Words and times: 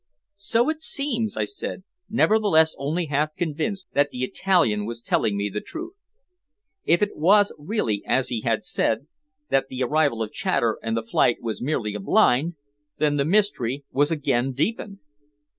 "So 0.41 0.67
it 0.69 0.81
seems," 0.81 1.37
I 1.37 1.43
said, 1.43 1.83
nevertheless 2.09 2.75
only 2.79 3.05
half 3.05 3.35
convinced 3.35 3.89
that 3.93 4.09
the 4.09 4.23
Italian 4.23 4.87
was 4.87 4.99
telling 4.99 5.37
me 5.37 5.47
the 5.47 5.61
truth. 5.61 5.93
If 6.85 7.03
it 7.03 7.15
was 7.15 7.53
really, 7.59 8.01
as 8.07 8.29
he 8.29 8.41
had 8.41 8.63
said, 8.63 9.05
that 9.49 9.67
the 9.69 9.83
arrival 9.83 10.23
of 10.23 10.33
Chater 10.33 10.79
and 10.81 10.97
the 10.97 11.03
flight 11.03 11.37
was 11.39 11.61
merely 11.61 11.93
a 11.93 11.99
"blind," 11.99 12.55
then 12.97 13.17
the 13.17 13.25
mystery 13.25 13.83
was 13.91 14.09
again 14.09 14.53
deepened. 14.53 14.97